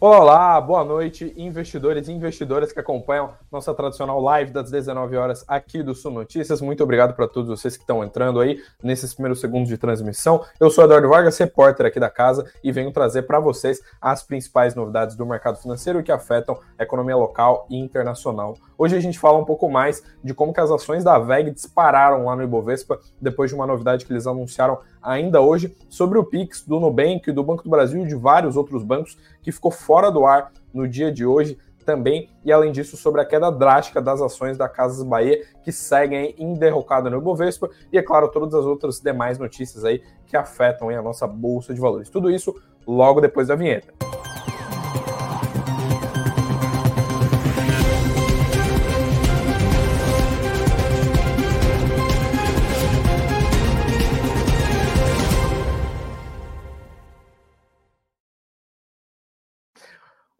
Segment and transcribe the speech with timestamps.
[0.00, 5.44] Olá, olá, boa noite, investidores e investidoras que acompanham nossa tradicional live das 19 horas
[5.48, 6.60] aqui do Sul Notícias.
[6.60, 10.44] Muito obrigado para todos vocês que estão entrando aí nesses primeiros segundos de transmissão.
[10.60, 14.72] Eu sou Eduardo Vargas, repórter aqui da casa, e venho trazer para vocês as principais
[14.72, 18.56] novidades do mercado financeiro que afetam a economia local e internacional.
[18.78, 22.36] Hoje a gente fala um pouco mais de como as ações da VEG dispararam lá
[22.36, 26.78] no Ibovespa depois de uma novidade que eles anunciaram ainda hoje sobre o Pix do
[26.78, 30.52] Nubank, do Banco do Brasil e de vários outros bancos que ficou fora do ar
[30.72, 34.68] no dia de hoje também, e além disso, sobre a queda drástica das ações da
[34.68, 39.38] Casas Bahia, que seguem em derrocada no Ibovespa, e é claro, todas as outras demais
[39.38, 42.10] notícias aí que afetam a nossa bolsa de valores.
[42.10, 42.54] Tudo isso
[42.86, 43.94] logo depois da vinheta.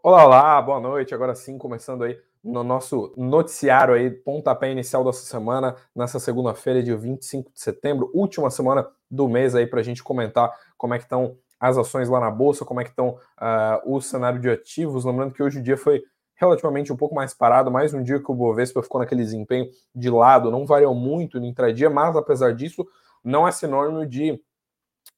[0.00, 1.12] Olá, olá, boa noite.
[1.12, 6.96] Agora sim, começando aí no nosso noticiário aí, pontapé inicial dessa semana, nessa segunda-feira, dia
[6.96, 11.04] 25 de setembro, última semana do mês aí para a gente comentar como é que
[11.04, 15.04] estão as ações lá na bolsa, como é que estão uh, o cenário de ativos.
[15.04, 16.04] Lembrando que hoje o dia foi
[16.36, 20.08] relativamente um pouco mais parado, mais um dia que o Bovespa ficou naquele desempenho de
[20.08, 22.86] lado, não variou muito no intradia, mas apesar disso,
[23.24, 24.40] não é sinônimo de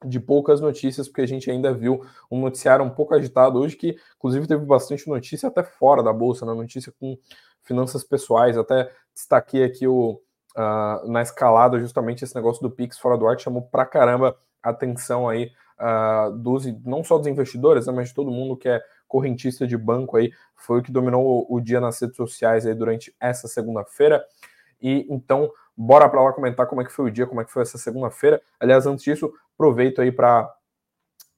[0.05, 3.97] de poucas notícias, porque a gente ainda viu um noticiário um pouco agitado hoje, que
[4.17, 6.55] inclusive teve bastante notícia até fora da bolsa, né?
[6.55, 7.19] notícia com
[7.63, 8.57] finanças pessoais.
[8.57, 10.21] Até destaquei aqui o,
[10.57, 14.37] uh, na escalada justamente esse negócio do Pix fora do ar, que chamou pra caramba
[14.63, 18.69] a atenção aí uh, dos, não só dos investidores, né, mas de todo mundo que
[18.69, 22.75] é correntista de banco aí, foi o que dominou o dia nas redes sociais aí
[22.75, 24.25] durante essa segunda-feira.
[24.81, 27.51] E então, bora para lá comentar como é que foi o dia, como é que
[27.51, 28.43] foi essa segunda-feira.
[28.61, 30.53] Aliás, antes disso, aproveito aí para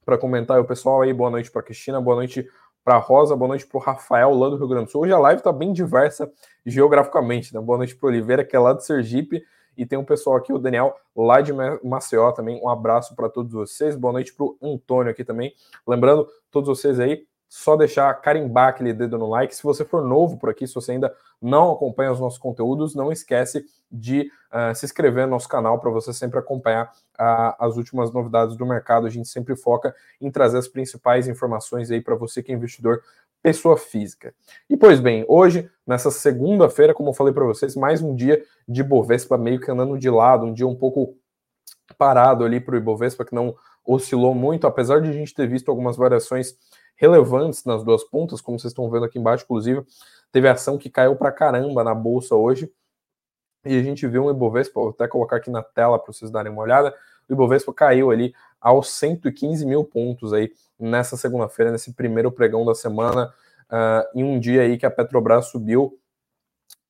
[0.05, 2.45] para comentar o pessoal aí, boa noite para Cristina, boa noite
[2.83, 5.03] para Rosa, boa noite para o Rafael, lá do Rio Grande do Sul.
[5.03, 6.28] Hoje a live está bem diversa
[6.66, 7.61] geograficamente, né?
[7.61, 9.41] Boa noite para Oliveira, que é lá do Sergipe,
[9.77, 11.53] e tem um pessoal aqui, o Daniel, lá de
[11.84, 12.61] Maceió também.
[12.61, 13.95] Um abraço para todos vocês.
[13.95, 15.55] Boa noite para o Antônio aqui também.
[15.87, 17.25] Lembrando, todos vocês aí,
[17.55, 19.55] só deixar carimbar aquele dedo no like.
[19.55, 23.13] Se você for novo por aqui, se você ainda não acompanha os nossos conteúdos, não
[23.13, 28.11] esquece de uh, se inscrever no nosso canal para você sempre acompanhar uh, as últimas
[28.11, 29.07] novidades do mercado.
[29.07, 33.03] A gente sempre foca em trazer as principais informações aí para você que é investidor
[33.43, 34.34] pessoa física.
[34.71, 38.83] E pois bem, hoje, nessa segunda-feira, como eu falei para vocês, mais um dia de
[38.83, 41.19] Bovespa meio que andando de lado, um dia um pouco
[41.99, 45.69] parado ali para o Ibovespa, que não oscilou muito, apesar de a gente ter visto
[45.69, 46.57] algumas variações
[47.03, 49.85] relevantes nas duas pontas, como vocês estão vendo aqui embaixo, inclusive,
[50.31, 52.73] teve ação que caiu para caramba na bolsa hoje.
[53.65, 56.53] E a gente viu um Ibovespa, vou até colocar aqui na tela para vocês darem
[56.53, 56.95] uma olhada.
[57.29, 62.75] O Ibovespa caiu ali aos 115 mil pontos aí nessa segunda-feira, nesse primeiro pregão da
[62.75, 63.34] semana,
[63.69, 65.99] uh, em um dia aí que a Petrobras subiu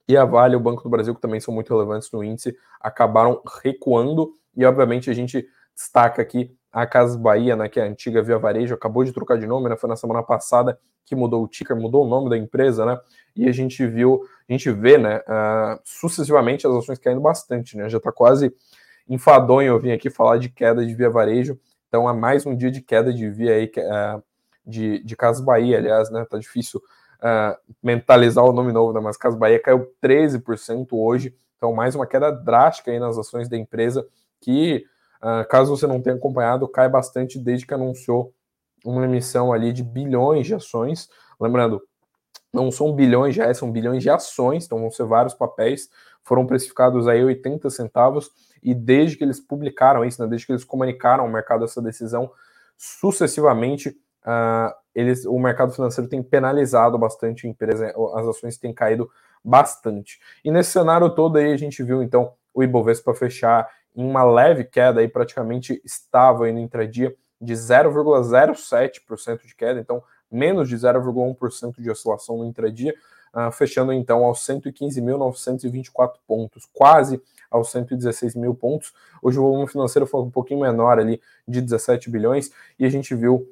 [0.07, 3.41] e a Vale, o Banco do Brasil, que também são muito relevantes no índice, acabaram
[3.63, 4.37] recuando.
[4.55, 8.39] E obviamente a gente destaca aqui a Casas Bahia, né, que é a antiga Via
[8.39, 11.77] Varejo, acabou de trocar de nome, né, foi na semana passada que mudou o ticker,
[11.77, 12.99] mudou o nome da empresa, né,
[13.37, 17.89] e a gente viu, a gente vê, né, uh, sucessivamente as ações caindo bastante, né,
[17.91, 18.55] já está quase
[19.07, 22.71] enfadonho eu vim aqui falar de queda de Via Varejo, então é mais um dia
[22.71, 24.23] de queda de Via aí, uh,
[24.67, 26.81] de, de Casas Bahia, aliás, né, tá difícil
[27.19, 32.07] uh, mentalizar o nome novo, né, mas Casas Bahia caiu 13% hoje, então mais uma
[32.07, 34.07] queda drástica aí nas ações da empresa,
[34.41, 34.87] que
[35.23, 38.35] Uh, caso você não tenha acompanhado, cai bastante desde que anunciou
[38.85, 41.09] uma emissão ali de bilhões de ações.
[41.41, 41.81] Lembrando,
[42.53, 45.89] não são bilhões reais, são bilhões de ações, então vão ser vários papéis,
[46.25, 48.31] foram precificados aí 80 centavos,
[48.63, 52.31] e desde que eles publicaram isso, né, desde que eles comunicaram ao mercado essa decisão,
[52.77, 53.89] sucessivamente
[54.25, 59.11] uh, eles, o mercado financeiro tem penalizado bastante a empresa, as ações têm caído
[59.43, 60.21] bastante.
[60.45, 65.01] E nesse cenário todo aí a gente viu então o Ibovespa fechar uma leve queda,
[65.01, 71.91] aí praticamente estava aí no intradia de 0,07% de queda, então menos de 0,1% de
[71.91, 72.95] oscilação no intradia,
[73.35, 77.21] uh, fechando então aos 115.924 pontos, quase
[77.51, 78.95] aos 116 mil pontos.
[79.21, 83.15] Hoje o volume financeiro foi um pouquinho menor ali, de 17 bilhões, e a gente
[83.15, 83.47] viu,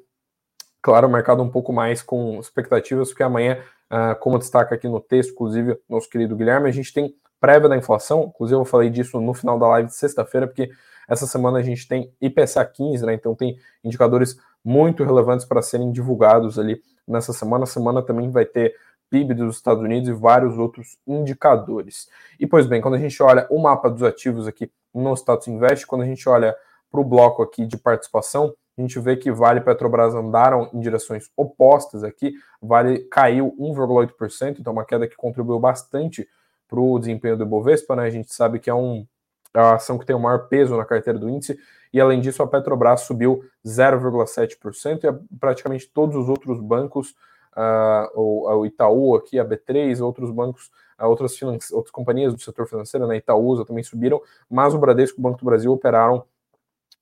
[0.81, 3.59] claro, o mercado um pouco mais com expectativas, porque amanhã,
[3.91, 7.75] uh, como destaca aqui no texto, inclusive, nosso querido Guilherme, a gente tem prévia da
[7.75, 10.69] inflação, inclusive eu falei disso no final da live de sexta-feira, porque
[11.09, 13.15] essa semana a gente tem IPCA 15, né?
[13.15, 17.63] Então tem indicadores muito relevantes para serem divulgados ali nessa semana.
[17.63, 18.75] A semana também vai ter
[19.09, 22.07] PIB dos Estados Unidos e vários outros indicadores.
[22.39, 25.87] E pois bem, quando a gente olha o mapa dos ativos aqui no Status Invest,
[25.87, 26.55] quando a gente olha
[26.91, 30.79] para o bloco aqui de participação, a gente vê que Vale e Petrobras andaram em
[30.79, 32.33] direções opostas aqui.
[32.61, 36.27] Vale caiu 1,8%, então uma queda que contribuiu bastante
[36.71, 38.03] para o desempenho do Ibovespa, né?
[38.03, 39.05] A gente sabe que é, um,
[39.53, 41.59] é a ação que tem o maior peso na carteira do índice,
[41.93, 47.09] e além disso, a Petrobras subiu 0,7%, e praticamente todos os outros bancos,
[47.57, 52.65] uh, o, o, Itaú aqui, a B3, outros bancos, uh, outras, outras companhias do setor
[52.65, 56.23] financeiro, né, Itaúsa também subiram, mas o Bradesco e o Banco do Brasil operaram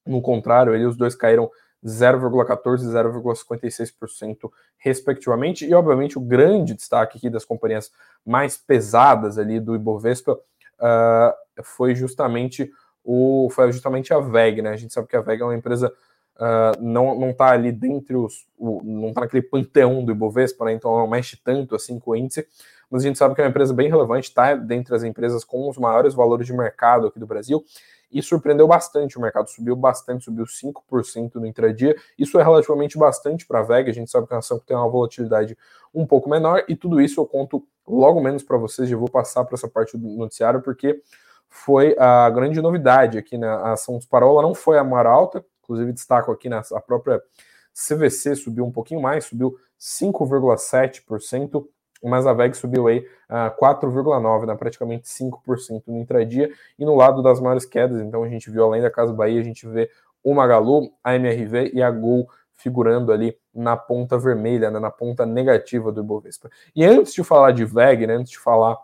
[0.04, 1.52] no contrário, eles os dois caíram
[1.86, 5.66] 0,14% e 0,56%, respectivamente.
[5.66, 7.92] E, obviamente, o grande destaque aqui das companhias
[8.26, 12.72] mais pesadas ali do Ibovespa uh, foi justamente
[13.04, 14.72] o foi justamente a VEG, né?
[14.72, 15.92] A gente sabe que a VEG é uma empresa
[16.36, 20.74] uh, não não está ali dentre os o, não está naquele panteão do Ibovespa, né?
[20.74, 22.46] Então não mexe tanto assim com o índice,
[22.92, 25.70] mas a gente sabe que é uma empresa bem relevante, está dentre as empresas com
[25.70, 27.64] os maiores valores de mercado aqui do Brasil
[28.12, 31.96] e surpreendeu bastante o mercado, subiu bastante, subiu 5% no intradia.
[32.18, 34.90] Isso é relativamente bastante para a VEG, a gente sabe que uma ação tem uma
[34.90, 35.58] volatilidade
[35.94, 39.44] um pouco menor, e tudo isso eu conto logo menos para vocês, já vou passar
[39.46, 41.02] para essa parte do noticiário, porque
[41.50, 43.72] foi a grande novidade aqui na né?
[43.72, 47.22] ação disparou, ela não foi a maior alta, inclusive destaco aqui na a própria
[47.74, 51.66] CVC subiu um pouquinho mais, subiu 5,7%,
[52.04, 53.00] mas a VEG subiu aí
[53.30, 58.30] uh, 4,9%, né, praticamente 5% no intradia, e no lado das maiores quedas, então a
[58.30, 59.90] gente viu além da Casa Bahia, a gente vê
[60.24, 65.26] o Magalu, a MRV e a Gol figurando ali na ponta vermelha, né, na ponta
[65.26, 66.50] negativa do Ibovespa.
[66.76, 68.78] E antes de falar de VEG, né, antes de falar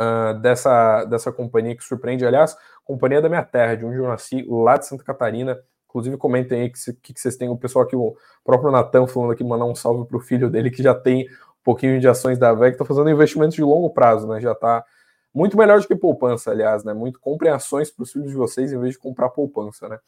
[0.00, 4.46] uh, dessa, dessa companhia que surpreende, aliás, companhia da minha terra, de onde eu nasci,
[4.48, 5.58] lá de Santa Catarina,
[5.90, 7.48] Inclusive, comentem aí que, que, que vocês têm.
[7.48, 10.70] O pessoal aqui, o próprio Natan falando aqui, mandar um salve para o filho dele,
[10.70, 11.26] que já tem
[11.64, 14.40] pouquinho de ações da VEG, está fazendo investimentos de longo prazo, né?
[14.40, 14.84] Já está
[15.32, 16.92] muito melhor do que poupança, aliás, né?
[16.92, 19.98] Muito comprem ações para os filhos de vocês em vez de comprar poupança, né?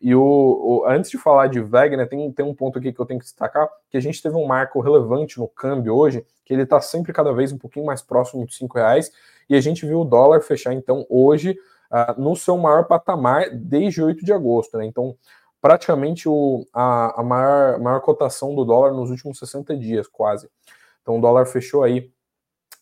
[0.00, 3.00] E o, o, antes de falar de VEG, né, tem, tem um ponto aqui que
[3.00, 6.54] eu tenho que destacar, que a gente teve um marco relevante no câmbio hoje, que
[6.54, 9.10] ele está sempre cada vez um pouquinho mais próximo dos cinco reais,
[9.50, 11.58] e a gente viu o dólar fechar então hoje
[11.90, 14.86] uh, no seu maior patamar desde 8 de agosto, né?
[14.86, 15.16] Então,
[15.60, 20.48] praticamente o, a, a maior, maior cotação do dólar nos últimos 60 dias, quase.
[21.08, 22.12] Então o dólar fechou aí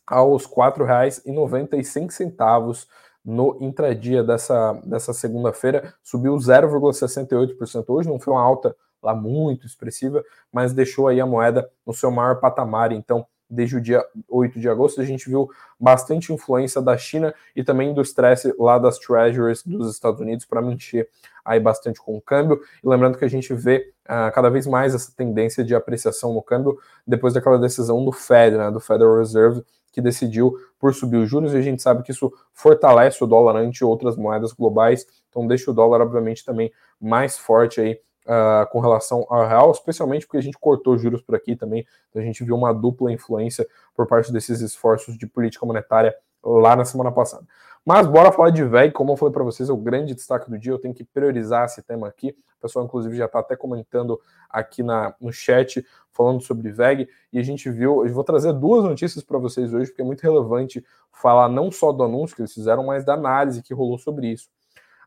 [0.05, 2.88] aos R$ 4,95
[3.25, 10.25] no intradia dessa, dessa segunda-feira, subiu 0,68% hoje, não foi uma alta lá muito expressiva,
[10.52, 14.69] mas deixou aí a moeda no seu maior patamar, então desde o dia 8 de
[14.69, 15.48] agosto, a gente viu
[15.78, 20.60] bastante influência da China e também do estresse lá das treasuries dos Estados Unidos para
[20.60, 21.08] mexer
[21.44, 22.60] aí bastante com o câmbio.
[22.82, 26.43] E lembrando que a gente vê uh, cada vez mais essa tendência de apreciação no
[26.43, 31.28] câmbio depois daquela decisão do Fed, né, do Federal Reserve, que decidiu por subir os
[31.28, 35.46] juros, e a gente sabe que isso fortalece o dólar ante outras moedas globais, então
[35.46, 36.70] deixa o dólar, obviamente, também
[37.00, 41.34] mais forte aí uh, com relação ao real, especialmente porque a gente cortou juros por
[41.34, 45.64] aqui também, então a gente viu uma dupla influência por parte desses esforços de política
[45.64, 46.14] monetária
[46.44, 47.46] lá na semana passada.
[47.84, 50.58] Mas bora falar de VEG, como eu falei para vocês, é o grande destaque do
[50.58, 52.37] dia, eu tenho que priorizar esse tema aqui.
[52.58, 54.20] O pessoal, inclusive, já está até comentando
[54.50, 58.82] aqui na, no chat, falando sobre VEG, e a gente viu, eu vou trazer duas
[58.82, 62.52] notícias para vocês hoje, porque é muito relevante falar não só do anúncio que eles
[62.52, 64.49] fizeram, mas da análise que rolou sobre isso.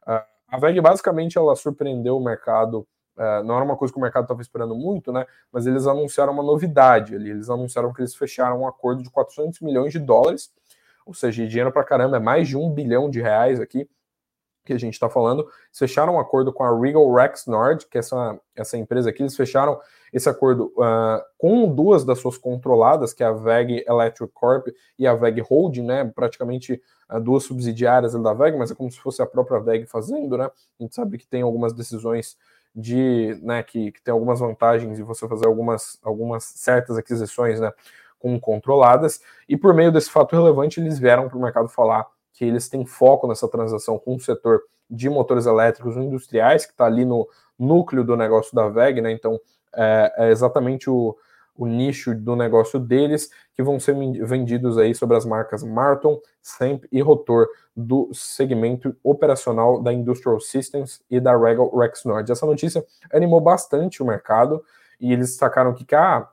[0.08, 2.88] Uh, a VEG, basicamente, ela surpreendeu o mercado
[3.20, 5.26] Uh, não era uma coisa que o mercado estava esperando muito, né?
[5.52, 7.30] Mas eles anunciaram uma novidade ali.
[7.32, 10.50] Eles anunciaram que eles fecharam um acordo de 400 milhões de dólares,
[11.06, 13.90] ou seja, dinheiro para caramba, é mais de um bilhão de reais aqui
[14.64, 15.42] que a gente está falando.
[15.42, 19.24] Eles fecharam um acordo com a Regal Rex Nord, que é essa, essa empresa aqui.
[19.24, 19.80] Eles fecharam
[20.14, 25.08] esse acordo uh, com duas das suas controladas, que é a VEG Electric Corp e
[25.08, 26.06] a VEG Holding, né?
[26.06, 30.38] Praticamente uh, duas subsidiárias da VEG, mas é como se fosse a própria VEG fazendo,
[30.38, 30.46] né?
[30.46, 32.38] A gente sabe que tem algumas decisões
[32.80, 37.72] de, né, que, que tem algumas vantagens de você fazer algumas, algumas certas aquisições, né,
[38.18, 42.46] com controladas, e por meio desse fato relevante, eles vieram para o mercado falar que
[42.46, 47.06] eles têm foco nessa transação com o setor de motores elétricos industriais, que está ali
[47.06, 49.40] no núcleo do negócio da VEG, né, então
[49.76, 51.16] é, é exatamente o,
[51.60, 56.86] o nicho do negócio deles, que vão ser vendidos aí sobre as marcas Martin, Semp
[56.90, 62.32] e Rotor do segmento operacional da Industrial Systems e da Regal Rexnord.
[62.32, 64.64] Essa notícia animou bastante o mercado
[65.02, 66.30] e eles destacaram que a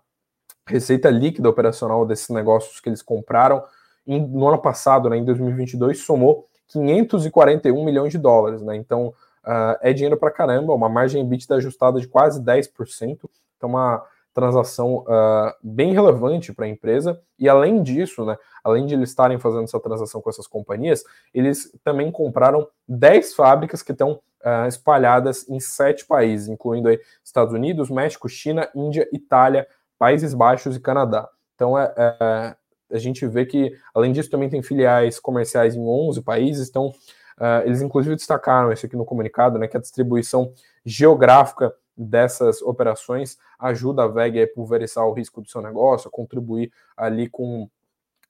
[0.69, 3.65] receita líquida operacional desses negócios que eles compraram
[4.07, 8.77] no ano passado, né, em 2022, somou 541 milhões de dólares, né?
[8.77, 9.09] Então
[9.45, 14.05] uh, é dinheiro para caramba, uma margem EBITDA ajustada de quase 10%, então uma
[14.37, 17.19] transação uh, bem relevante para a empresa.
[17.39, 21.03] E além disso, né, além de eles estarem fazendo essa transação com essas companhias,
[21.33, 27.55] eles também compraram 10 fábricas que estão uh, espalhadas em sete países, incluindo aí Estados
[27.55, 29.67] Unidos, México, China, Índia, Itália,
[29.99, 31.27] Países Baixos e Canadá.
[31.55, 32.57] Então, é, é,
[32.93, 36.69] a gente vê que, além disso, também tem filiais comerciais em 11 países.
[36.69, 40.53] Então, uh, eles inclusive destacaram isso aqui no comunicado, né, que a distribuição
[40.85, 46.73] geográfica dessas operações ajuda a VEG a pulverizar o risco do seu negócio, a contribuir
[46.97, 47.69] ali com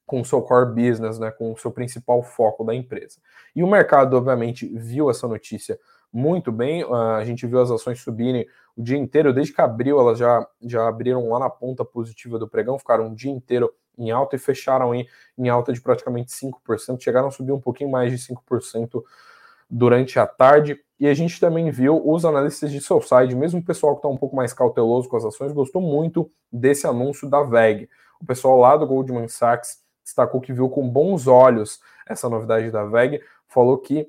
[0.06, 3.18] com o seu core business, né, com o seu principal foco da empresa.
[3.54, 5.78] E o mercado, obviamente, viu essa notícia
[6.12, 6.84] muito bem.
[6.84, 8.46] Uh, a gente viu as ações subirem
[8.76, 12.48] o dia inteiro, desde que abriu, elas já, já abriram lá na ponta positiva do
[12.48, 17.02] pregão, ficaram um dia inteiro em alta e fecharam em, em alta de praticamente 5%,
[17.02, 19.02] chegaram a subir um pouquinho mais de 5%
[19.68, 20.78] durante a tarde.
[20.98, 24.08] E a gente também viu os analistas de seu side, mesmo o pessoal que está
[24.08, 27.88] um pouco mais cauteloso com as ações, gostou muito desse anúncio da VEG.
[28.20, 32.84] O pessoal lá do Goldman Sachs destacou que viu com bons olhos essa novidade da
[32.84, 34.08] VEG, falou que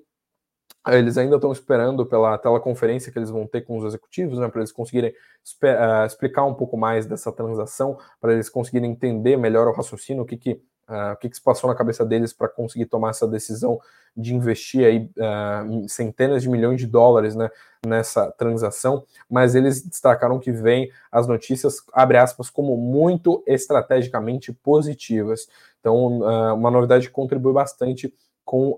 [0.87, 4.61] eles ainda estão esperando pela teleconferência que eles vão ter com os executivos, né, para
[4.61, 9.73] eles conseguirem uh, explicar um pouco mais dessa transação, para eles conseguirem entender melhor o
[9.73, 12.85] raciocínio, o que, que, uh, o que, que se passou na cabeça deles para conseguir
[12.85, 13.79] tomar essa decisão
[14.15, 17.49] de investir aí uh, centenas de milhões de dólares né,
[17.85, 25.47] nessa transação, mas eles destacaram que vem as notícias, abre aspas, como muito estrategicamente positivas.
[25.79, 26.19] Então,
[26.53, 28.13] uma novidade que contribui bastante
[28.43, 28.77] com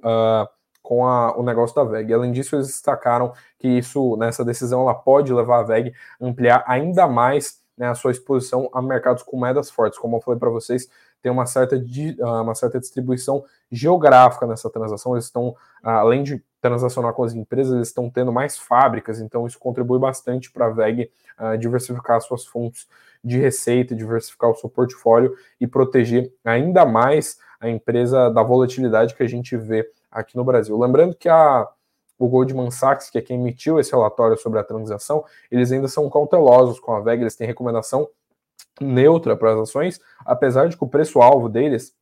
[0.90, 2.12] com a, o negócio da VEG.
[2.12, 6.64] Além disso, eles destacaram que isso, nessa decisão, ela pode levar a VEG a ampliar
[6.66, 10.00] ainda mais né, a sua exposição a mercados com moedas fortes.
[10.00, 10.90] Como eu falei para vocês,
[11.22, 11.76] tem uma certa,
[12.22, 15.14] ah, uma certa distribuição geográfica nessa transação.
[15.14, 19.48] Eles estão, ah, além de transacionar com as empresas, eles estão tendo mais fábricas, então
[19.48, 21.10] isso contribui bastante para a VEG
[21.40, 22.88] uh, diversificar suas fontes
[23.24, 29.24] de receita, diversificar o seu portfólio e proteger ainda mais a empresa da volatilidade que
[29.24, 30.78] a gente vê aqui no Brasil.
[30.78, 31.68] Lembrando que a,
[32.18, 36.10] o Goldman Sachs, que é quem emitiu esse relatório sobre a transação, eles ainda são
[36.10, 38.08] cautelosos com a VEG, eles têm recomendação
[38.80, 41.94] neutra para as ações, apesar de que o preço-alvo deles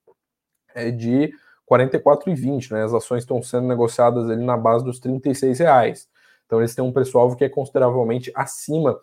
[0.74, 1.32] é de
[1.70, 2.84] 44,20, né?
[2.84, 6.08] As ações estão sendo negociadas ali na base dos 36 reais.
[6.46, 8.98] Então eles têm um preço-alvo que é consideravelmente acima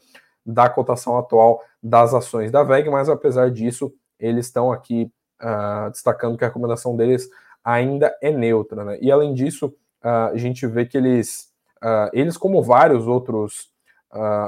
[0.45, 5.11] da cotação atual das ações da VEG, mas apesar disso, eles estão aqui
[5.43, 7.29] uh, destacando que a recomendação deles
[7.63, 8.85] ainda é neutra.
[8.85, 8.99] Né?
[9.01, 9.67] E além disso,
[10.03, 11.51] uh, a gente vê que eles,
[11.83, 13.73] uh, eles como vários outros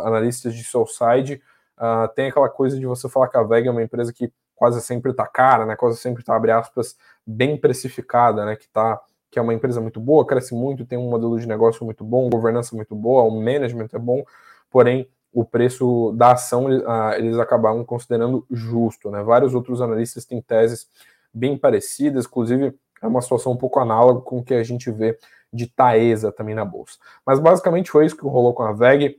[0.04, 1.42] analistas de seu side,
[1.78, 4.80] uh, tem aquela coisa de você falar que a VEG é uma empresa que quase
[4.80, 5.76] sempre está cara, né?
[5.76, 8.56] quase sempre está, abre aspas, bem precificada, né?
[8.56, 11.84] que, tá, que é uma empresa muito boa, cresce muito, tem um modelo de negócio
[11.84, 14.24] muito bom, governança muito boa, o management é bom,
[14.70, 16.66] porém o preço da ação
[17.14, 19.10] eles acabaram considerando justo.
[19.10, 19.22] Né?
[19.22, 20.88] Vários outros analistas têm teses
[21.32, 25.18] bem parecidas, inclusive é uma situação um pouco análoga com o que a gente vê
[25.52, 26.98] de Taesa também na bolsa.
[27.24, 29.18] Mas basicamente foi isso que rolou com a VEG.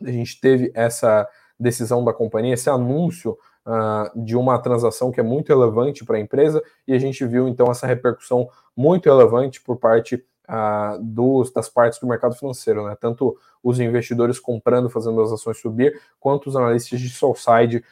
[0.00, 1.28] A gente teve essa
[1.60, 6.20] decisão da companhia, esse anúncio uh, de uma transação que é muito relevante para a
[6.20, 10.16] empresa, e a gente viu então essa repercussão muito relevante por parte
[10.48, 12.96] uh, dos, das partes do mercado financeiro, né?
[12.98, 17.82] Tanto os investidores comprando, fazendo as ações subir, quanto os analistas de Soul uh,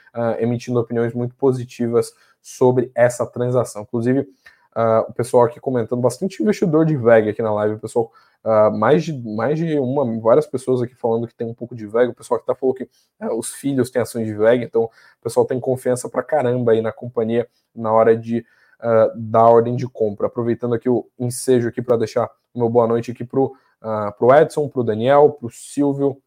[0.41, 3.83] emitindo opiniões muito positivas sobre essa transação.
[3.83, 4.27] Inclusive,
[4.79, 8.13] Uh, o pessoal aqui comentando, bastante investidor de VEG aqui na live, o pessoal,
[8.45, 11.85] uh, mais, de, mais de uma, várias pessoas aqui falando que tem um pouco de
[11.85, 14.85] VEG, o pessoal que tá falou que uh, os filhos têm ações de VEG, então
[14.85, 18.47] o pessoal tem confiança pra caramba aí na companhia na hora de
[19.17, 20.29] dar ordem de compra.
[20.29, 23.47] Aproveitando aqui o ensejo aqui para deixar uma boa noite aqui pro,
[23.83, 26.23] uh, pro Edson, pro Daniel, pro Silvio,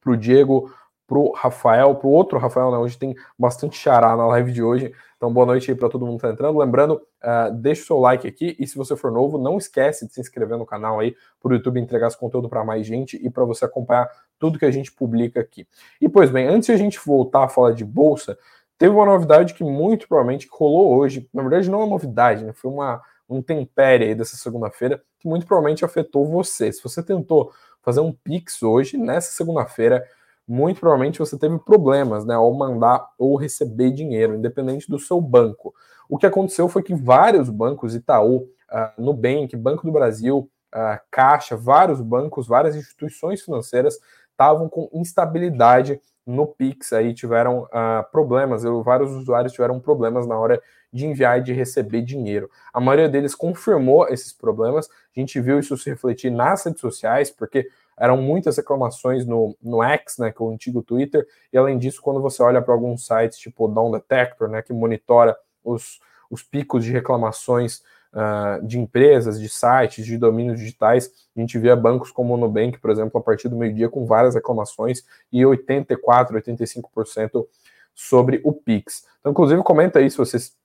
[0.00, 0.72] pro Diego,
[1.08, 2.76] pro Rafael, pro outro Rafael, né?
[2.76, 4.92] Hoje tem bastante xará na live de hoje.
[5.16, 6.58] Então, boa noite aí para todo mundo que tá entrando.
[6.58, 10.12] Lembrando, uh, deixa o seu like aqui e se você for novo, não esquece de
[10.12, 13.30] se inscrever no canal aí para o YouTube entregar esse conteúdo para mais gente e
[13.30, 14.06] para você acompanhar
[14.38, 15.66] tudo que a gente publica aqui.
[15.98, 18.38] E pois bem, antes de a gente voltar a falar de bolsa,
[18.76, 21.26] teve uma novidade que muito provavelmente rolou hoje.
[21.32, 22.52] Na verdade, não é novidade, né?
[22.52, 26.72] Foi uma um tempere aí dessa segunda-feira que muito provavelmente afetou você.
[26.72, 30.06] Se você tentou fazer um Pix hoje, nessa segunda-feira,
[30.48, 35.74] muito provavelmente você teve problemas, né, ao mandar ou receber dinheiro, independente do seu banco.
[36.08, 38.48] O que aconteceu foi que vários bancos, Itaú, uh,
[38.96, 43.98] Nubank, Banco do Brasil, uh, Caixa, vários bancos, várias instituições financeiras
[44.30, 50.38] estavam com instabilidade no Pix, aí tiveram uh, problemas, eu, vários usuários tiveram problemas na
[50.38, 50.62] hora
[50.92, 52.50] de enviar e de receber dinheiro.
[52.72, 57.30] A maioria deles confirmou esses problemas, a gente viu isso se refletir nas redes sociais,
[57.30, 61.78] porque eram muitas reclamações no, no X, né, que é o antigo Twitter, e além
[61.78, 66.00] disso, quando você olha para alguns sites tipo Down Detector, né, que monitora os,
[66.30, 71.10] os picos de reclamações uh, de empresas, de sites, de domínios digitais.
[71.36, 74.34] A gente via bancos como o Nubank, por exemplo, a partir do meio-dia com várias
[74.34, 75.96] reclamações e 84%,
[76.32, 77.46] 85%
[77.94, 79.04] sobre o Pix.
[79.20, 80.56] Então, inclusive, comenta aí se vocês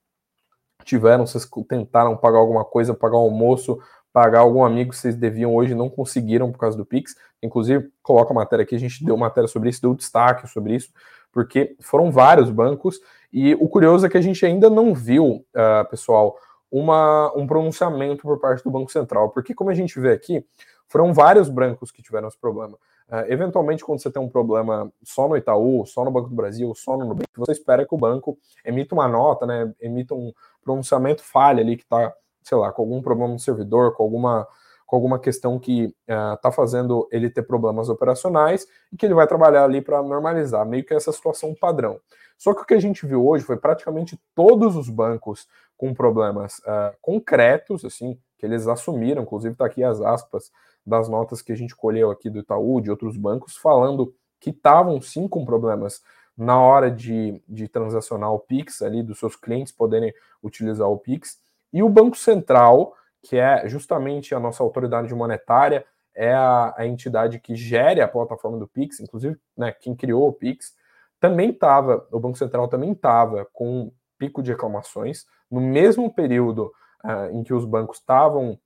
[0.83, 3.79] tiveram, se vocês tentaram pagar alguma coisa, pagar o almoço,
[4.13, 7.15] pagar algum amigo que vocês deviam hoje não conseguiram por causa do Pix.
[7.41, 10.91] Inclusive, coloca a matéria aqui, a gente deu matéria sobre isso, deu destaque sobre isso,
[11.31, 13.01] porque foram vários bancos
[13.33, 16.37] e o curioso é que a gente ainda não viu, uh, pessoal,
[16.71, 20.45] uma, um pronunciamento por parte do Banco Central, porque como a gente vê aqui,
[20.87, 22.77] foram vários bancos que tiveram esse problema.
[23.09, 26.73] Uh, eventualmente, quando você tem um problema só no Itaú, só no Banco do Brasil,
[26.75, 30.31] só no Nubank, você espera que o banco emita uma nota, né, emita um
[30.63, 34.47] pronunciamento falha ali que está, sei lá, com algum problema no servidor, com alguma
[34.85, 39.25] com alguma questão que está uh, fazendo ele ter problemas operacionais e que ele vai
[39.25, 41.99] trabalhar ali para normalizar, meio que essa situação padrão.
[42.37, 46.59] Só que o que a gente viu hoje foi praticamente todos os bancos com problemas
[46.59, 50.51] uh, concretos, assim, que eles assumiram, inclusive está aqui as aspas
[50.85, 55.01] das notas que a gente colheu aqui do Itaú, de outros bancos, falando que estavam
[55.01, 56.01] sim com problemas
[56.37, 61.39] na hora de, de transacionar o Pix, ali, dos seus clientes poderem utilizar o Pix.
[61.73, 67.39] E o Banco Central que é justamente a nossa autoridade monetária, é a, a entidade
[67.39, 70.75] que gere a plataforma do Pix, inclusive né, quem criou o Pix,
[71.19, 76.71] também estava, o Banco Central também estava com um pico de reclamações, no mesmo período
[77.03, 78.59] uh, em que os bancos estavam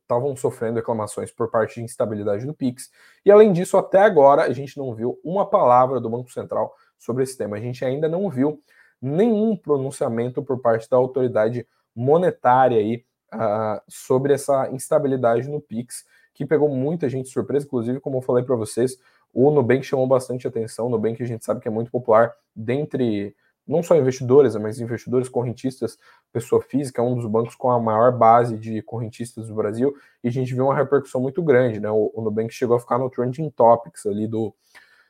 [0.00, 2.90] estavam sofrendo reclamações por parte de instabilidade do Pix.
[3.24, 7.22] E além disso, até agora a gente não viu uma palavra do Banco Central sobre
[7.22, 7.56] esse tema.
[7.56, 8.60] A gente ainda não viu
[9.00, 16.44] nenhum pronunciamento por parte da autoridade monetária aí uh, sobre essa instabilidade no Pix, que
[16.44, 18.98] pegou muita gente surpresa, inclusive, como eu falei para vocês,
[19.32, 23.34] o Nubank chamou bastante atenção, o Nubank a gente sabe que é muito popular dentre
[23.66, 25.98] não só investidores, mas investidores correntistas,
[26.30, 30.28] pessoa física, é um dos bancos com a maior base de correntistas do Brasil, e
[30.28, 31.90] a gente viu uma repercussão muito grande, né?
[31.90, 34.54] O, o Nubank chegou a ficar no trending topics ali do,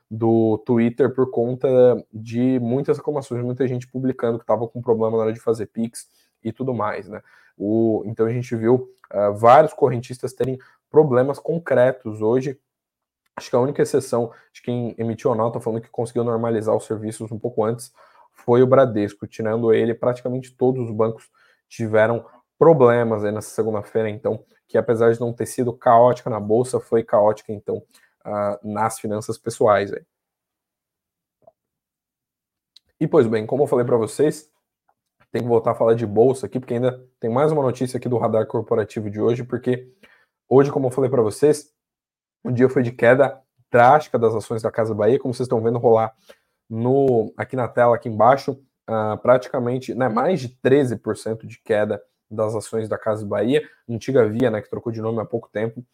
[0.09, 1.69] do Twitter por conta
[2.13, 6.09] de muitas reclamações, muita gente publicando que estava com problema na hora de fazer Pix
[6.45, 7.23] e tudo mais, né?
[7.57, 10.59] O, então a gente viu uh, vários correntistas terem
[10.91, 12.61] problemas concretos hoje.
[13.37, 16.85] Acho que a única exceção de quem emitiu a nota falando que conseguiu normalizar os
[16.85, 17.93] serviços um pouco antes
[18.33, 19.27] foi o Bradesco.
[19.27, 21.31] Tirando ele, praticamente todos os bancos
[21.69, 22.25] tiveram
[22.59, 27.03] problemas aí nessa segunda-feira, então, que apesar de não ter sido caótica na bolsa, foi
[27.03, 27.79] caótica, então,
[28.25, 29.93] uh, nas finanças pessoais.
[29.93, 30.03] Aí.
[33.01, 34.51] E, pois bem, como eu falei para vocês,
[35.35, 38.09] tem que voltar a falar de bolsa aqui, porque ainda tem mais uma notícia aqui
[38.09, 39.89] do radar corporativo de hoje, porque
[40.49, 41.73] hoje, como eu falei para vocês,
[42.45, 45.77] o dia foi de queda drástica das ações da Casa Bahia, como vocês estão vendo
[45.77, 46.15] rolar
[46.71, 48.53] no aqui na tela, aqui embaixo,
[48.89, 54.53] uh, praticamente né, mais de 13% de queda das ações da Casa Bahia, antiga Via,
[54.53, 55.85] né, que trocou de nome há pouco tempo,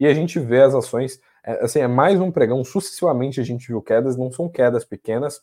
[0.00, 3.68] e a gente vê as ações, é, assim, é mais um pregão, sucessivamente a gente
[3.68, 5.40] viu quedas, não são quedas pequenas,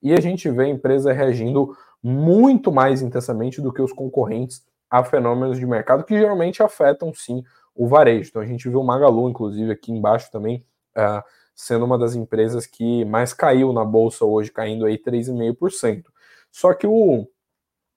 [0.00, 5.04] e a gente vê a empresa reagindo muito mais intensamente do que os concorrentes a
[5.04, 7.42] fenômenos de mercado que geralmente afetam sim
[7.74, 8.28] o varejo.
[8.28, 10.64] Então a gente viu o Magalu, inclusive, aqui embaixo também,
[10.96, 11.22] uh,
[11.54, 16.04] sendo uma das empresas que mais caiu na bolsa hoje, caindo aí 3,5%.
[16.50, 17.26] Só que o,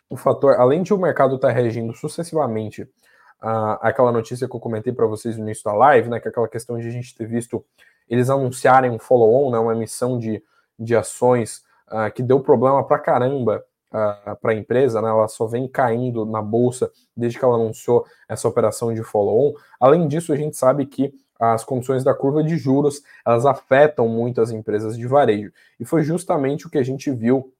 [0.10, 4.60] o fator, além de o mercado estar tá reagindo sucessivamente uh, aquela notícia que eu
[4.60, 7.16] comentei para vocês no início da live, né, que é aquela questão de a gente
[7.16, 7.66] ter visto
[8.08, 10.42] eles anunciarem um follow-on, né, uma emissão de,
[10.80, 15.10] de ações uh, que deu problema para caramba uh, para a empresa, né?
[15.10, 19.54] ela só vem caindo na bolsa desde que ela anunciou essa operação de follow-on.
[19.80, 24.42] Além disso, a gente sabe que as condições da curva de juros elas afetam muito
[24.42, 25.52] as empresas de varejo.
[25.80, 27.54] E foi justamente o que a gente viu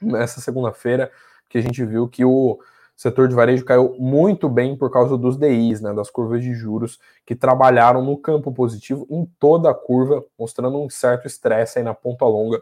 [0.00, 1.10] nessa segunda-feira,
[1.48, 2.58] que a gente viu que o
[2.96, 6.98] setor de varejo caiu muito bem por causa dos DIs, né, das curvas de juros,
[7.24, 11.94] que trabalharam no campo positivo em toda a curva, mostrando um certo estresse aí na
[11.94, 12.60] ponta longa,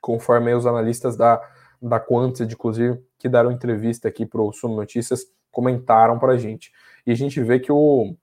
[0.00, 1.40] conforme os analistas da
[1.88, 6.72] da Quanted, inclusive, que deram entrevista aqui para o Suno Notícias, comentaram para a gente.
[7.06, 8.14] E a gente vê que o,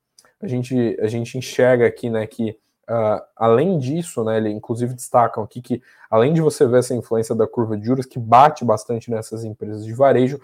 [0.41, 2.57] a, gente, a gente enxerga aqui, né, que
[2.89, 7.35] uh, além disso, né, eles inclusive destacam aqui que além de você ver essa influência
[7.35, 10.41] da curva de juros, que bate bastante nessas empresas de varejo,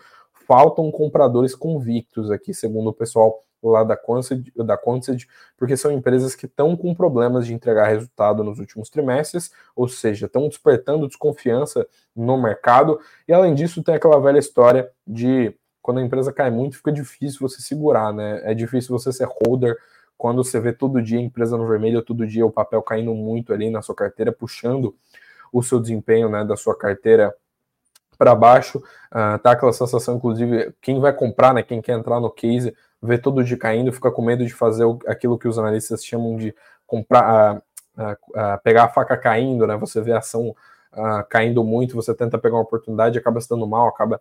[0.48, 6.36] faltam compradores convictos aqui, segundo o pessoal lá da Quanted, da Quanted porque são empresas
[6.36, 11.88] que estão com problemas de entregar resultado nos últimos trimestres, ou seja, estão despertando desconfiança
[12.16, 16.78] no mercado, e além disso tem aquela velha história de quando a empresa cai muito,
[16.78, 18.42] fica difícil você segurar, né?
[18.44, 19.78] É difícil você ser holder
[20.18, 23.54] quando você vê todo dia a empresa no vermelho, todo dia o papel caindo muito
[23.54, 24.96] ali na sua carteira, puxando
[25.54, 27.34] o seu desempenho né, da sua carteira
[28.18, 32.30] para baixo, uh, tá aquela sensação, inclusive, quem vai comprar, né, quem quer entrar no
[32.30, 36.04] case, vê todo dia caindo, fica com medo de fazer o, aquilo que os analistas
[36.04, 36.54] chamam de
[36.86, 37.62] comprar,
[37.98, 40.56] uh, uh, pegar a faca caindo, né, você vê a ação
[41.30, 44.20] caindo muito, você tenta pegar uma oportunidade, acaba se dando mal, acaba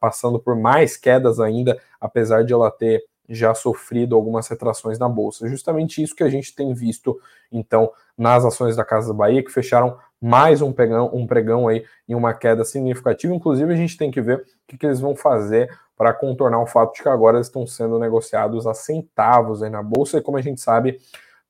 [0.00, 5.48] passando por mais quedas ainda, apesar de ela ter já sofrido algumas retrações na bolsa.
[5.48, 7.20] Justamente isso que a gente tem visto,
[7.52, 12.14] então, nas ações da Casa Bahia, que fecharam mais um pregão, um pregão aí em
[12.14, 13.34] uma queda significativa.
[13.34, 16.66] Inclusive, a gente tem que ver o que, que eles vão fazer para contornar o
[16.66, 20.36] fato de que agora eles estão sendo negociados a centavos aí na bolsa, e como
[20.36, 21.00] a gente sabe,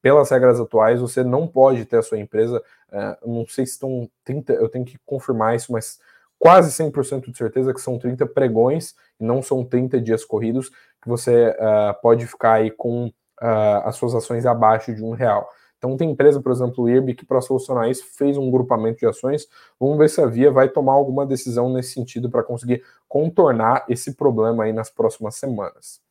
[0.02, 4.08] pelas regras atuais, você não pode ter a sua empresa, uh, não sei se estão
[4.24, 6.00] 30, eu tenho que confirmar isso, mas
[6.38, 10.70] quase 100% de certeza que são 30 pregões não são 30 dias corridos
[11.02, 15.48] que você uh, pode ficar aí com uh, as suas ações abaixo de um real.
[15.80, 19.06] Então tem empresa, por exemplo, o IRB, que para solucionar isso fez um grupamento de
[19.06, 19.48] ações.
[19.80, 24.14] Vamos ver se a Via vai tomar alguma decisão nesse sentido para conseguir contornar esse
[24.14, 26.02] problema aí nas próximas semanas.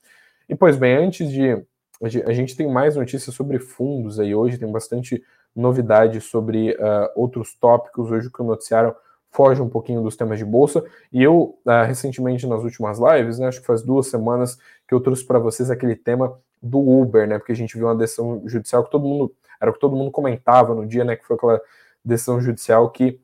[0.50, 1.64] E pois bem, antes de
[2.02, 5.24] a gente tem mais notícias sobre fundos aí hoje, tem bastante
[5.56, 8.96] novidade sobre uh, outros tópicos hoje que o noticiário
[9.32, 10.84] foge um pouquinho dos temas de bolsa.
[11.12, 15.00] E eu, uh, recentemente, nas últimas lives, né, acho que faz duas semanas, que eu
[15.00, 17.38] trouxe para vocês aquele tema do Uber, né?
[17.38, 20.12] Porque a gente viu uma decisão judicial que todo mundo era o que todo mundo
[20.12, 21.16] comentava no dia, né?
[21.16, 21.62] Que foi aquela
[22.04, 23.20] decisão judicial que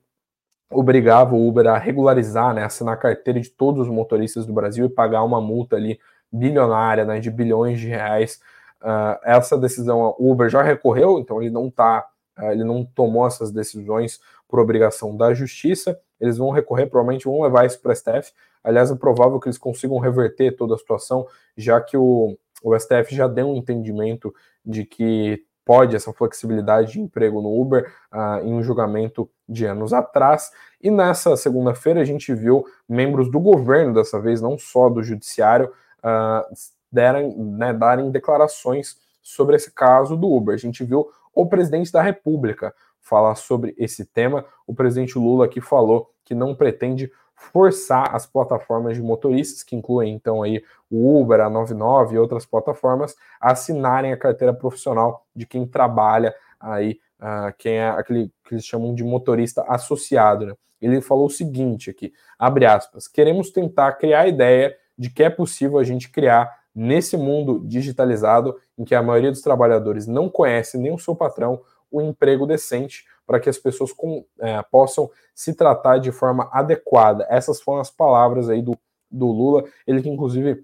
[0.70, 2.64] obrigava o Uber a regularizar, né?
[2.64, 6.00] Assinar a carteira de todos os motoristas do Brasil e pagar uma multa ali
[6.32, 7.20] bilionária, né?
[7.20, 8.40] De bilhões de reais.
[8.82, 12.06] Uh, essa decisão, o Uber já recorreu, então ele não tá,
[12.38, 16.00] uh, ele não tomou essas decisões por obrigação da justiça.
[16.20, 18.32] Eles vão recorrer, provavelmente vão levar isso para o STF.
[18.64, 23.16] Aliás, é provável que eles consigam reverter toda a situação, já que o, o STF
[23.16, 24.34] já deu um entendimento
[24.66, 29.94] de que pode essa flexibilidade de emprego no Uber uh, em um julgamento de anos
[29.94, 30.52] atrás.
[30.82, 35.72] E nessa segunda-feira a gente viu membros do governo, dessa vez não só do judiciário,
[36.00, 36.56] uh,
[36.92, 40.56] derem, né, darem declarações sobre esse caso do Uber.
[40.56, 44.44] A gente viu o presidente da República falar sobre esse tema.
[44.66, 50.14] O presidente Lula aqui falou que não pretende forçar as plataformas de motoristas, que incluem
[50.14, 55.46] então aí o Uber, a 99 e outras plataformas, a assinarem a carteira profissional de
[55.46, 60.46] quem trabalha aí, uh, quem é aquele que eles chamam de motorista associado.
[60.46, 60.54] Né?
[60.82, 65.30] Ele falou o seguinte aqui, abre aspas, queremos tentar criar a ideia de que é
[65.30, 70.78] possível a gente criar nesse mundo digitalizado em que a maioria dos trabalhadores não conhece
[70.78, 75.54] nem o seu patrão, um emprego decente para que as pessoas com, é, possam se
[75.54, 77.26] tratar de forma adequada.
[77.30, 78.78] Essas foram as palavras aí do,
[79.10, 80.64] do Lula, ele que inclusive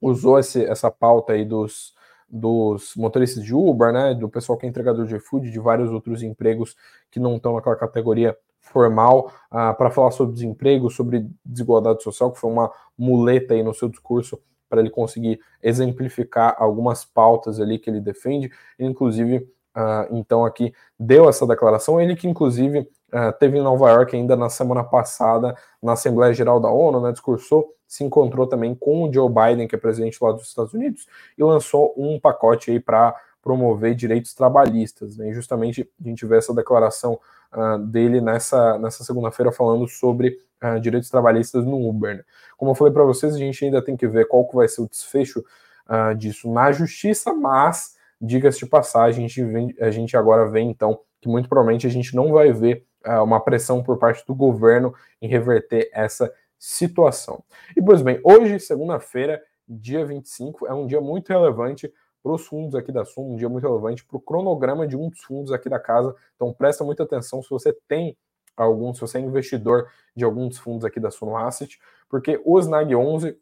[0.00, 1.94] usou esse, essa pauta aí dos,
[2.28, 6.22] dos motoristas de Uber, né, do pessoal que é entregador de food, de vários outros
[6.22, 6.76] empregos
[7.10, 12.38] que não estão naquela categoria formal, uh, para falar sobre desemprego, sobre desigualdade social, que
[12.38, 17.88] foi uma muleta aí no seu discurso para ele conseguir exemplificar algumas pautas ali que
[17.88, 19.48] ele defende, inclusive
[19.78, 24.34] Uh, então aqui deu essa declaração, ele que inclusive uh, teve em Nova York ainda
[24.34, 29.12] na semana passada, na Assembleia Geral da ONU, né, discursou, se encontrou também com o
[29.12, 33.14] Joe Biden, que é presidente lá dos Estados Unidos, e lançou um pacote aí para
[33.40, 35.16] promover direitos trabalhistas.
[35.16, 37.20] Né, e justamente a gente vê essa declaração
[37.54, 40.38] uh, dele nessa, nessa segunda-feira falando sobre
[40.82, 42.16] direitos trabalhistas no Uber.
[42.16, 42.24] Né.
[42.56, 44.80] Como eu falei para vocês, a gente ainda tem que ver qual que vai ser
[44.80, 45.44] o desfecho
[46.16, 51.00] disso na justiça, mas Diga-se de passagem, a gente, vem, a gente agora vê então
[51.20, 54.94] que muito provavelmente a gente não vai ver uh, uma pressão por parte do governo
[55.20, 57.42] em reverter essa situação.
[57.76, 62.74] E pois bem, hoje, segunda-feira, dia 25, é um dia muito relevante para os fundos
[62.74, 65.68] aqui da Sum, um dia muito relevante para o cronograma de um dos fundos aqui
[65.68, 66.14] da casa.
[66.34, 68.16] Então presta muita atenção se você tem
[68.56, 71.78] algum, se você é investidor de alguns dos fundos aqui da Suno Asset,
[72.08, 73.38] porque o SNAG 11,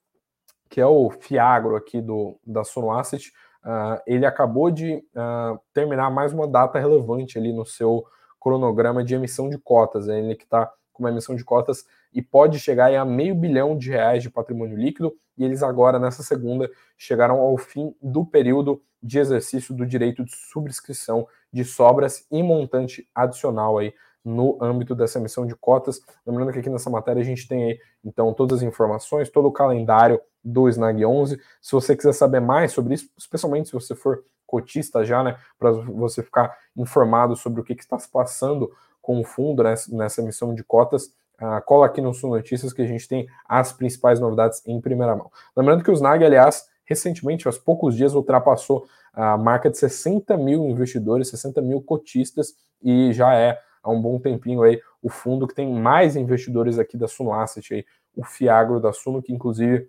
[0.68, 3.32] que é o Fiagro aqui do, da Suno Asset,
[3.66, 8.07] uh, ele acabou de uh, terminar mais uma data relevante ali no seu
[8.40, 10.07] cronograma de emissão de cotas.
[10.07, 10.20] Né?
[10.20, 13.90] Ele que está com uma emissão de cotas e pode chegar a meio bilhão de
[13.90, 19.18] reais de patrimônio líquido, e eles agora, nessa segunda, chegaram ao fim do período de
[19.18, 23.92] exercício do direito de subscrição de sobras e montante adicional aí
[24.26, 26.00] no âmbito dessa emissão de cotas.
[26.26, 29.52] Lembrando que aqui nessa matéria a gente tem aí, então, todas as informações, todo o
[29.52, 31.40] calendário do Snag 11.
[31.62, 35.70] Se você quiser saber mais sobre isso, especialmente se você for cotista já, né, para
[35.70, 40.20] você ficar informado sobre o que, que está se passando com o fundo nessa, nessa
[40.20, 41.06] emissão de cotas,
[41.40, 45.14] uh, cola aqui no Sul Notícias que a gente tem as principais novidades em primeira
[45.14, 45.30] mão.
[45.56, 50.64] Lembrando que o Snag, aliás, recentemente, faz poucos dias, ultrapassou a marca de 60 mil
[50.68, 55.55] investidores, 60 mil cotistas, e já é há um bom tempinho aí o fundo que
[55.55, 59.88] tem mais investidores aqui da Suno Asset, aí, o Fiagro da Suno, que inclusive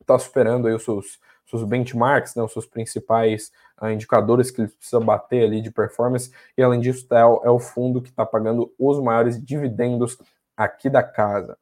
[0.00, 4.68] está superando aí os seus, seus benchmarks, né, os seus principais uh, indicadores que ele
[4.68, 8.26] precisa bater ali de performance, e além disso é, o, é o fundo que está
[8.26, 10.18] pagando os maiores dividendos
[10.56, 11.56] aqui da casa.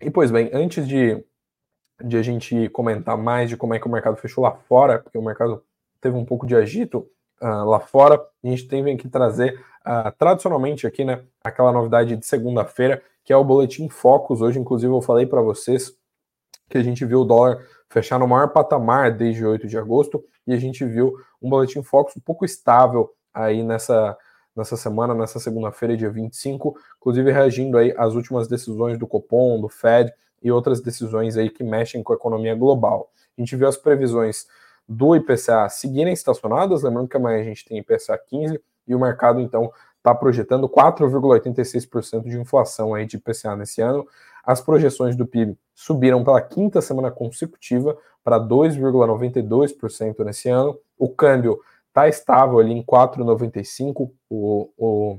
[0.00, 1.24] E pois bem, antes de,
[2.04, 5.16] de a gente comentar mais de como é que o mercado fechou lá fora, porque
[5.16, 5.64] o mercado
[6.00, 10.86] teve um pouco de agito uh, lá fora, a gente tem que trazer uh, tradicionalmente
[10.86, 14.40] aqui, né, aquela novidade de segunda-feira, que é o Boletim Focus.
[14.40, 15.92] Hoje, inclusive, eu falei para vocês
[16.68, 20.52] que a gente viu o dólar fechar no maior patamar desde 8 de agosto e
[20.52, 24.16] a gente viu um Boletim Focus um pouco estável aí nessa,
[24.54, 29.68] nessa semana, nessa segunda-feira, dia 25, inclusive reagindo aí às últimas decisões do Copom, do
[29.68, 33.10] Fed e outras decisões aí que mexem com a economia global.
[33.36, 34.46] A gente viu as previsões
[34.88, 39.40] do IPCA seguirem estacionadas, lembrando que amanhã a gente tem IPCA 15 e o mercado
[39.40, 44.06] então está projetando 4,86% de inflação aí de IPCA nesse ano.
[44.42, 50.78] As projeções do PIB subiram pela quinta semana consecutiva para 2,92% nesse ano.
[50.98, 55.18] O câmbio está estável ali em 4,95 o, o,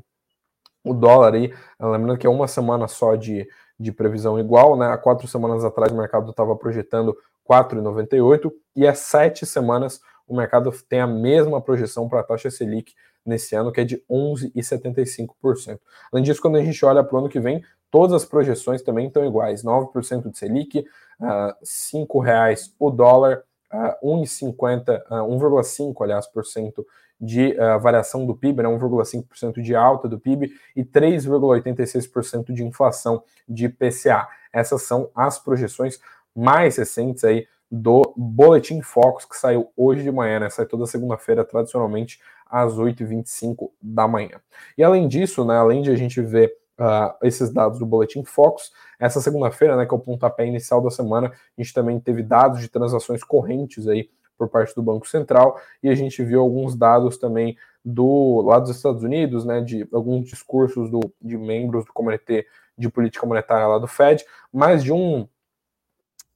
[0.84, 3.48] o dólar aí, lembrando que é uma semana só de,
[3.80, 4.88] de previsão igual, né?
[4.88, 7.16] Há quatro semanas atrás o mercado estava projetando
[7.50, 12.94] 4,98 e há sete semanas o mercado tem a mesma projeção para a taxa Selic
[13.26, 15.80] nesse ano, que é de 11,75%.
[16.12, 19.08] Além disso, quando a gente olha para o ano que vem, todas as projeções também
[19.08, 26.28] estão iguais: 9% de Selic, uh, R$ 5,00 o dólar, uh, 1,50, uh, 1,5 aliás
[26.28, 26.86] por cento
[27.20, 33.24] de uh, variação do PIB, né, 1,5% de alta do PIB e 3,86% de inflação
[33.48, 34.28] de PCA.
[34.54, 36.00] Essas são as projeções
[36.40, 40.50] mais recentes aí do Boletim Focus que saiu hoje de manhã, né?
[40.50, 44.40] Sai toda segunda-feira, tradicionalmente, às 8h25 da manhã.
[44.78, 48.72] E além disso, né, além de a gente ver uh, esses dados do Boletim Focus.
[49.00, 52.62] Essa segunda-feira, né, que é o pontapé inicial da semana, a gente também teve dados
[52.62, 57.18] de transações correntes aí por parte do Banco Central e a gente viu alguns dados
[57.18, 62.48] também do lado dos Estados Unidos, né, de alguns discursos do, de membros do Comitê
[62.78, 65.28] de Política Monetária lá do Fed, mas de um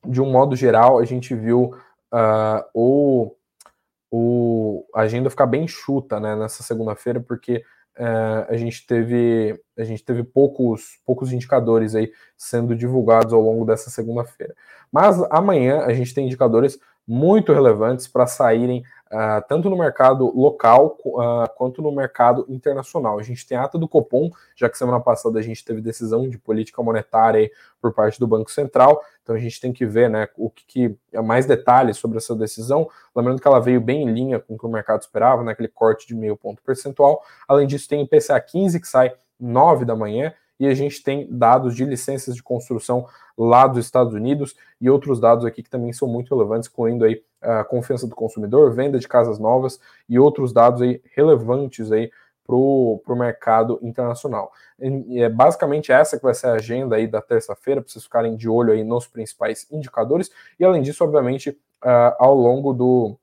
[0.06, 1.76] de um modo geral a gente viu
[2.14, 3.36] uh, o,
[4.12, 7.64] o a agenda ficar bem chuta, né, nessa segunda-feira, porque
[7.98, 13.66] uh, a gente teve a gente teve poucos poucos indicadores aí sendo divulgados ao longo
[13.66, 14.56] dessa segunda-feira.
[14.92, 20.98] Mas amanhã a gente tem indicadores muito relevantes para saírem uh, tanto no mercado local
[21.06, 23.20] uh, quanto no mercado internacional.
[23.20, 26.28] A gente tem a ata do Copom, já que semana passada a gente teve decisão
[26.30, 27.50] de política monetária
[27.82, 30.98] por parte do Banco Central, então a gente tem que ver né, o que, que
[31.12, 32.90] é mais detalhes sobre essa decisão.
[33.16, 35.74] Lembrando que ela veio bem em linha com o que o mercado esperava, naquele né,
[35.76, 37.24] corte de meio ponto percentual.
[37.48, 41.28] Além disso, tem o IPCA 15 que sai 9 da manhã e a gente tem
[41.30, 43.06] dados de licenças de construção
[43.38, 47.22] lá dos Estados Unidos e outros dados aqui que também são muito relevantes, incluindo aí
[47.42, 52.10] a confiança do consumidor, venda de casas novas e outros dados aí relevantes aí
[52.48, 54.54] para o mercado internacional.
[54.80, 58.38] E é basicamente essa que vai ser a agenda aí da terça-feira, para vocês ficarem
[58.38, 60.32] de olho aí nos principais indicadores.
[60.58, 63.18] E além disso, obviamente, uh, ao longo do,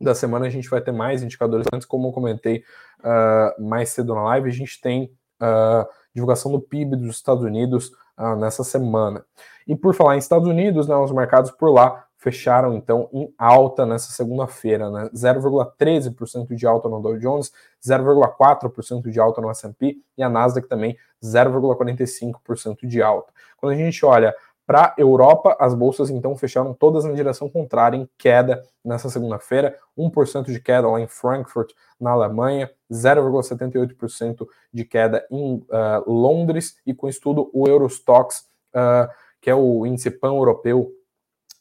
[0.00, 1.66] da semana a gente vai ter mais indicadores.
[1.72, 2.62] Antes, como eu comentei
[3.00, 7.92] uh, mais cedo na live, a gente tem uh, divulgação do PIB dos Estados Unidos
[8.18, 9.24] uh, nessa semana.
[9.66, 13.86] E por falar em Estados Unidos, né, os mercados por lá fecharam então em alta
[13.86, 15.08] nessa segunda-feira, né?
[15.14, 17.50] 0,13% de alta no Dow Jones,
[17.82, 23.32] 0,4% de alta no S&P e a Nasdaq também 0,45% de alta.
[23.56, 24.34] Quando a gente olha
[24.70, 29.76] para a Europa, as bolsas então fecharam todas na direção contrária, em queda nessa segunda-feira,
[29.98, 36.94] 1% de queda lá em Frankfurt, na Alemanha, 0,78% de queda em uh, Londres, e
[36.94, 40.92] com isso tudo o Eurostox, uh, que é o índice pan-europeu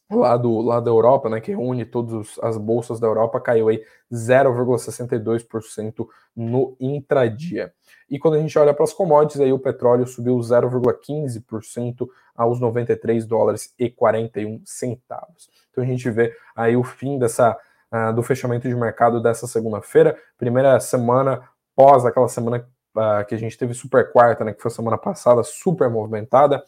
[0.10, 3.84] lá, do, lá da Europa, né, que reúne todas as bolsas da Europa, caiu aí
[4.12, 7.72] 0,62% no intradia.
[8.10, 13.26] E quando a gente olha para as commodities, aí o petróleo subiu 0,15% aos 93
[13.26, 15.50] dólares e 41 centavos.
[15.72, 17.56] Então a gente vê aí o fim dessa
[17.92, 21.44] uh, do fechamento de mercado dessa segunda-feira, primeira semana
[21.76, 25.44] pós aquela semana uh, que a gente teve super quarta, né, que foi semana passada,
[25.44, 26.64] super movimentada.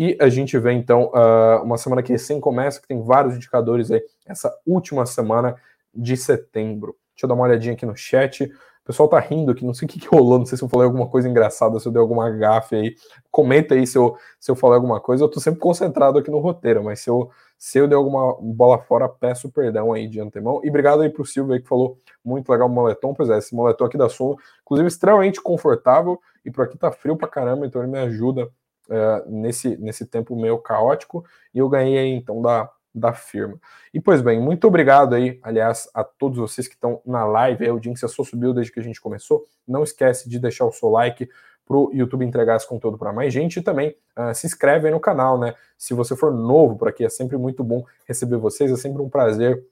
[0.00, 3.90] E a gente vê então uh, uma semana que recém começa, que tem vários indicadores
[3.90, 5.56] aí, essa última semana
[5.92, 6.94] de setembro.
[7.12, 8.44] Deixa eu dar uma olhadinha aqui no chat.
[8.44, 10.68] O pessoal tá rindo aqui, não sei o que, que rolou, não sei se eu
[10.68, 12.94] falei alguma coisa engraçada, se eu dei alguma gafe aí.
[13.28, 15.24] Comenta aí se eu, se eu falei alguma coisa.
[15.24, 18.78] Eu tô sempre concentrado aqui no roteiro, mas se eu, Se eu dei alguma bola
[18.78, 20.60] fora, peço perdão aí de antemão.
[20.62, 23.12] E obrigado aí pro Silvio aí que falou muito legal o moletom.
[23.12, 26.20] Pois é, esse moletom aqui da Suno, inclusive extremamente confortável.
[26.44, 28.48] E por aqui tá frio pra caramba, então ele me ajuda
[28.88, 31.24] uh, nesse, nesse tempo meio caótico.
[31.54, 33.58] E eu ganhei aí então da, da firma.
[33.92, 37.66] E pois bem, muito obrigado aí, aliás, a todos vocês que estão na live.
[37.66, 39.44] A audiência só subiu desde que a gente começou.
[39.66, 41.28] Não esquece de deixar o seu like
[41.66, 44.92] para o YouTube entregar esse conteúdo para mais gente e também uh, se inscreve aí
[44.92, 45.54] no canal, né?
[45.76, 49.08] Se você for novo por aqui, é sempre muito bom receber vocês, é sempre um
[49.08, 49.62] prazer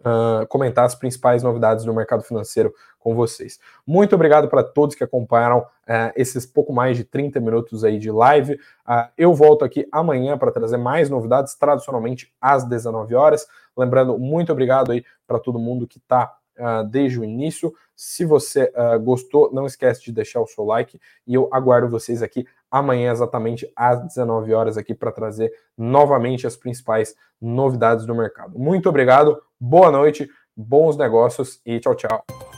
[0.00, 3.58] uh, comentar as principais novidades do mercado financeiro com vocês.
[3.86, 8.10] Muito obrigado para todos que acompanharam uh, esses pouco mais de 30 minutos aí de
[8.10, 8.54] live.
[8.54, 13.46] Uh, eu volto aqui amanhã para trazer mais novidades, tradicionalmente às 19 horas.
[13.76, 16.36] Lembrando, muito obrigado aí para todo mundo que está
[16.90, 17.72] desde o início.
[17.96, 18.70] Se você
[19.02, 23.70] gostou, não esquece de deixar o seu like e eu aguardo vocês aqui amanhã exatamente
[23.74, 28.58] às 19 horas aqui para trazer novamente as principais novidades do mercado.
[28.58, 32.49] Muito obrigado, boa noite, bons negócios e tchau, tchau.